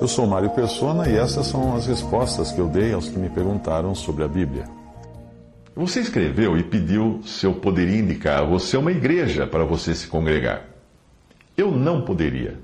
Eu 0.00 0.06
sou 0.06 0.28
Mário 0.28 0.50
Persona 0.50 1.08
e 1.08 1.16
essas 1.16 1.48
são 1.48 1.74
as 1.74 1.86
respostas 1.86 2.52
que 2.52 2.60
eu 2.60 2.68
dei 2.68 2.92
aos 2.92 3.08
que 3.08 3.18
me 3.18 3.28
perguntaram 3.28 3.96
sobre 3.96 4.22
a 4.22 4.28
Bíblia. 4.28 4.64
Você 5.74 5.98
escreveu 5.98 6.56
e 6.56 6.62
pediu 6.62 7.20
se 7.24 7.44
eu 7.44 7.54
poderia 7.54 7.98
indicar 7.98 8.42
a 8.42 8.44
você 8.44 8.76
uma 8.76 8.92
igreja 8.92 9.44
para 9.44 9.64
você 9.64 9.96
se 9.96 10.06
congregar. 10.06 10.62
Eu 11.56 11.72
não 11.72 12.02
poderia, 12.02 12.60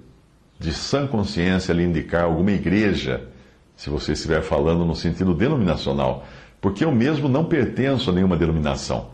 de 0.61 0.73
sã 0.73 1.09
consciência, 1.09 1.73
lhe 1.73 1.83
indicar 1.83 2.23
alguma 2.23 2.53
igreja, 2.53 3.29
se 3.77 3.91
você 3.91 4.13
estiver 4.13 4.43
falando 4.43 4.85
no 4.85 4.95
sentido 4.95 5.35
denominacional, 5.35 6.25
porque 6.61 6.85
eu 6.85 6.93
mesmo 6.93 7.29
não 7.29 7.45
pertenço 7.45 8.11
a 8.11 8.13
nenhuma 8.13 8.37
denominação. 8.37 9.11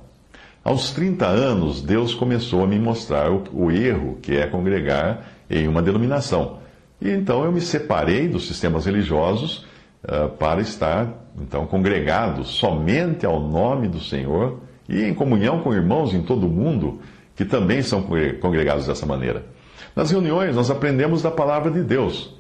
Aos 0.63 0.91
30 0.91 1.27
anos, 1.27 1.81
Deus 1.81 2.15
começou 2.15 2.63
a 2.63 2.67
me 2.67 2.79
mostrar 2.79 3.33
o, 3.33 3.45
o 3.51 3.71
erro 3.71 4.19
que 4.21 4.37
é 4.37 4.47
congregar 4.47 5.25
em 5.49 5.67
uma 5.67 5.81
denominação. 5.81 6.61
E 7.01 7.11
então 7.11 7.45
eu 7.45 7.53
me 7.53 7.61
separei 7.61 8.29
dos 8.29 8.47
sistemas 8.47 8.85
religiosos 8.85 9.65
uh, 10.05 10.29
para 10.39 10.61
estar, 10.61 11.09
então, 11.41 11.67
congregado 11.67 12.45
somente 12.45 13.25
ao 13.25 13.41
nome 13.41 13.89
do 13.89 14.01
Senhor 14.01 14.61
e 14.89 15.05
em 15.05 15.15
comunhão 15.15 15.61
com 15.61 15.73
irmãos 15.73 16.13
em 16.13 16.23
todo 16.23 16.47
o 16.47 16.51
mundo 16.51 17.01
que 17.35 17.45
também 17.45 17.81
são 17.81 18.05
congregados 18.41 18.87
dessa 18.87 19.07
maneira. 19.07 19.47
Nas 19.97 20.11
reuniões, 20.11 20.55
nós 20.55 20.71
aprendemos 20.71 21.23
da 21.23 21.31
palavra 21.31 21.71
de 21.71 21.83
Deus, 21.83 22.35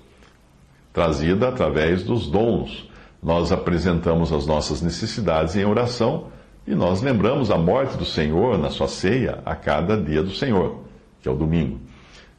trazida 0.92 1.48
através 1.48 2.02
dos 2.02 2.27
dons. 2.27 2.89
Nós 3.22 3.52
apresentamos 3.52 4.33
as 4.33 4.47
nossas 4.47 4.83
necessidades 4.83 5.56
em 5.56 5.64
oração 5.64 6.27
e 6.67 6.74
nós 6.74 7.00
lembramos 7.00 7.50
a 7.50 7.56
morte 7.56 7.97
do 7.97 8.05
Senhor 8.05 8.58
na 8.58 8.70
sua 8.70 8.89
ceia 8.89 9.41
a 9.45 9.55
cada 9.55 9.97
dia 9.97 10.22
do 10.22 10.30
Senhor, 10.30 10.80
que 11.22 11.28
é 11.28 11.33
o 11.33 11.36
domingo. 11.36 11.80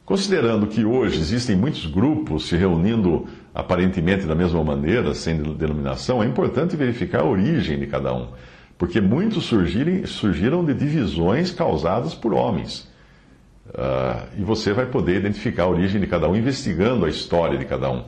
Considerando 0.05 0.67
que 0.67 0.83
hoje 0.83 1.19
existem 1.19 1.55
muitos 1.55 1.85
grupos 1.85 2.47
se 2.47 2.55
reunindo 2.55 3.27
aparentemente 3.53 4.25
da 4.25 4.35
mesma 4.35 4.63
maneira, 4.63 5.13
sem 5.13 5.38
denominação, 5.38 6.23
é 6.23 6.25
importante 6.25 6.75
verificar 6.75 7.21
a 7.21 7.25
origem 7.25 7.80
de 7.80 7.88
cada 7.88 8.13
um, 8.13 8.27
porque 8.77 8.99
muitos 8.99 9.45
surgiram 9.45 10.66
de 10.66 10.73
divisões 10.73 11.52
causadas 11.52 12.13
por 12.16 12.33
homens. 12.33 12.89
Uh, 13.69 14.27
e 14.38 14.44
você 14.44 14.73
vai 14.73 14.85
poder 14.85 15.17
identificar 15.17 15.63
a 15.63 15.69
origem 15.69 16.02
de 16.02 16.07
cada 16.07 16.27
um 16.27 16.35
investigando 16.35 17.05
a 17.05 17.09
história 17.09 17.57
de 17.57 17.63
cada 17.63 17.89
um. 17.89 18.03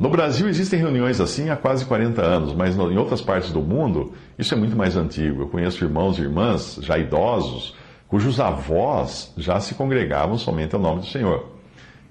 No 0.00 0.08
Brasil 0.08 0.48
existem 0.48 0.80
reuniões 0.80 1.20
assim 1.20 1.50
há 1.50 1.56
quase 1.56 1.84
40 1.84 2.20
anos, 2.20 2.52
mas 2.52 2.76
em 2.76 2.98
outras 2.98 3.20
partes 3.20 3.52
do 3.52 3.60
mundo 3.60 4.12
isso 4.36 4.54
é 4.54 4.56
muito 4.56 4.74
mais 4.74 4.96
antigo. 4.96 5.42
Eu 5.42 5.48
conheço 5.48 5.84
irmãos 5.84 6.18
e 6.18 6.22
irmãs 6.22 6.80
já 6.82 6.98
idosos 6.98 7.76
cujos 8.14 8.38
avós 8.38 9.32
já 9.36 9.58
se 9.58 9.74
congregavam 9.74 10.38
somente 10.38 10.72
ao 10.72 10.80
nome 10.80 11.00
do 11.00 11.06
Senhor. 11.06 11.48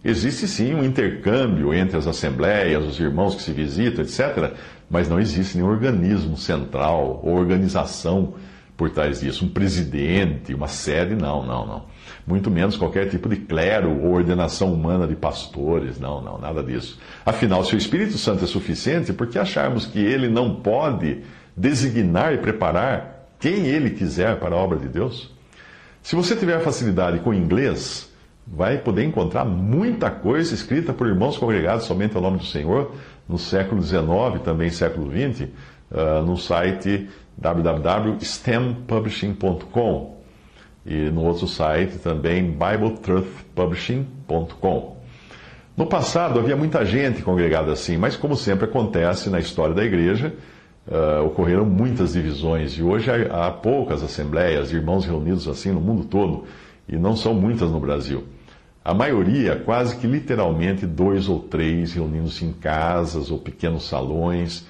Existe 0.03 0.49
sim 0.49 0.73
um 0.73 0.83
intercâmbio 0.83 1.73
entre 1.73 1.95
as 1.95 2.05
assembleias, 2.05 2.83
os 2.83 2.99
irmãos 2.99 3.35
que 3.35 3.41
se 3.41 3.53
visitam, 3.53 4.03
etc., 4.03 4.51
mas 4.89 5.07
não 5.07 5.17
existe 5.17 5.55
nenhum 5.55 5.69
organismo 5.69 6.35
central 6.35 7.21
ou 7.23 7.37
organização 7.37 8.33
por 8.75 8.89
trás 8.89 9.21
disso, 9.21 9.45
um 9.45 9.47
presidente, 9.47 10.53
uma 10.53 10.67
sede, 10.67 11.15
não, 11.15 11.45
não, 11.45 11.65
não. 11.65 11.85
Muito 12.27 12.51
menos 12.51 12.75
qualquer 12.75 13.07
tipo 13.07 13.29
de 13.29 13.37
clero 13.37 13.89
ou 14.03 14.11
ordenação 14.11 14.73
humana 14.73 15.07
de 15.07 15.15
pastores, 15.15 15.97
não, 15.97 16.21
não, 16.21 16.37
nada 16.37 16.61
disso. 16.61 16.99
Afinal, 17.25 17.63
se 17.63 17.75
o 17.75 17.77
Espírito 17.77 18.17
Santo 18.17 18.43
é 18.43 18.47
suficiente, 18.47 19.13
por 19.13 19.27
que 19.27 19.39
acharmos 19.39 19.85
que 19.85 19.99
ele 19.99 20.27
não 20.27 20.55
pode 20.55 21.21
designar 21.55 22.33
e 22.33 22.39
preparar 22.39 23.29
quem 23.39 23.67
ele 23.67 23.91
quiser 23.91 24.37
para 24.37 24.53
a 24.53 24.57
obra 24.57 24.77
de 24.77 24.89
Deus? 24.89 25.31
Se 26.03 26.15
você 26.17 26.35
tiver 26.35 26.59
facilidade 26.59 27.21
com 27.21 27.33
inglês, 27.33 28.11
vai 28.45 28.77
poder 28.77 29.05
encontrar 29.05 29.45
muita 29.45 30.11
coisa 30.11 30.53
escrita 30.53 30.91
por 30.91 31.07
irmãos 31.07 31.37
congregados 31.37 31.85
somente 31.85 32.17
ao 32.17 32.21
nome 32.21 32.39
do 32.39 32.45
Senhor, 32.45 32.93
no 33.27 33.39
século 33.39 33.81
XIX, 33.81 34.41
também 34.43 34.69
século 34.69 35.09
XX, 35.09 35.47
uh, 35.89 36.21
no 36.25 36.35
site 36.35 37.07
www.stempublishing.com 37.37 40.21
e 40.85 41.09
no 41.09 41.23
outro 41.23 41.47
site 41.47 41.99
também 41.99 42.51
bibletruthpublishing.com. 42.51 44.97
No 45.77 45.87
passado 45.87 46.37
havia 46.37 46.57
muita 46.57 46.85
gente 46.85 47.21
congregada 47.21 47.71
assim, 47.71 47.95
mas 47.95 48.17
como 48.17 48.35
sempre 48.35 48.65
acontece 48.65 49.29
na 49.29 49.39
história 49.39 49.73
da 49.73 49.85
igreja, 49.85 50.33
uh, 50.87 51.25
ocorreram 51.25 51.65
muitas 51.65 52.13
divisões 52.13 52.73
e 52.73 52.83
hoje 52.83 53.09
há, 53.09 53.47
há 53.47 53.51
poucas 53.51 54.03
assembleias, 54.03 54.71
irmãos 54.71 55.05
reunidos 55.05 55.47
assim 55.47 55.71
no 55.71 55.81
mundo 55.81 56.05
todo, 56.05 56.45
e 56.87 56.97
não 56.97 57.15
são 57.15 57.33
muitas 57.33 57.69
no 57.71 57.79
Brasil. 57.79 58.23
A 58.85 58.93
maioria, 58.93 59.55
quase 59.55 59.95
que 59.95 60.05
literalmente, 60.05 60.85
dois 60.85 61.29
ou 61.29 61.39
três 61.39 61.93
reunindo-se 61.93 62.43
em 62.43 62.51
casas 62.51 63.31
ou 63.31 63.37
pequenos 63.37 63.87
salões. 63.87 64.65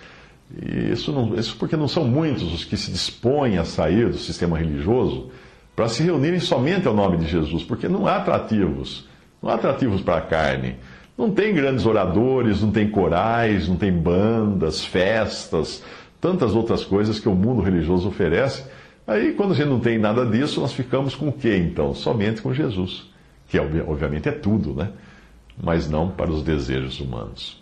E 0.55 0.91
isso, 0.91 1.11
não, 1.11 1.33
isso 1.33 1.55
porque 1.57 1.75
não 1.75 1.87
são 1.87 2.05
muitos 2.05 2.53
os 2.53 2.63
que 2.63 2.77
se 2.77 2.91
dispõem 2.91 3.57
a 3.57 3.65
sair 3.65 4.09
do 4.09 4.17
sistema 4.17 4.55
religioso 4.55 5.31
para 5.75 5.87
se 5.87 6.03
reunirem 6.03 6.39
somente 6.39 6.87
ao 6.87 6.93
nome 6.93 7.17
de 7.17 7.25
Jesus, 7.25 7.63
porque 7.63 7.87
não 7.87 8.05
há 8.05 8.17
atrativos, 8.17 9.09
não 9.41 9.49
há 9.49 9.55
atrativos 9.55 10.01
para 10.01 10.17
a 10.17 10.21
carne. 10.21 10.75
Não 11.17 11.31
tem 11.31 11.53
grandes 11.53 11.85
oradores, 11.85 12.61
não 12.61 12.71
tem 12.71 12.89
corais, 12.89 13.67
não 13.67 13.75
tem 13.75 13.91
bandas, 13.91 14.83
festas, 14.85 15.83
tantas 16.23 16.55
outras 16.55 16.85
coisas 16.85 17.19
que 17.19 17.27
o 17.27 17.35
mundo 17.35 17.61
religioso 17.61 18.07
oferece. 18.07 18.63
Aí, 19.05 19.33
quando 19.33 19.51
a 19.51 19.55
gente 19.55 19.67
não 19.67 19.81
tem 19.81 19.99
nada 19.99 20.25
disso, 20.25 20.61
nós 20.61 20.71
ficamos 20.71 21.13
com 21.13 21.27
o 21.27 21.33
que 21.33 21.53
então? 21.53 21.93
Somente 21.93 22.41
com 22.41 22.53
Jesus, 22.53 23.11
que 23.49 23.59
obviamente 23.59 24.29
é 24.29 24.31
tudo, 24.31 24.73
né? 24.73 24.93
Mas 25.61 25.89
não 25.89 26.09
para 26.09 26.31
os 26.31 26.41
desejos 26.41 27.01
humanos. 27.01 27.61